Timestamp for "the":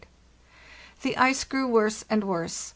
1.03-1.15